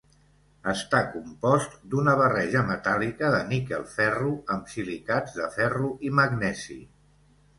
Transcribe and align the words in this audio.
Està 0.69 1.01
compost 1.15 1.75
d'una 1.91 2.13
barreja 2.21 2.63
metàl·lica 2.69 3.29
de 3.35 3.43
níquel-ferro 3.51 4.31
amb 4.55 4.73
silicats 4.77 5.37
de 5.43 5.51
ferro 5.59 5.91
i 6.09 6.15
magnesi. 6.21 6.79